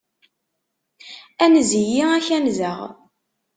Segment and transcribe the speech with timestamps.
[1.43, 2.79] Anez-iyi, ad k-anzeɣ.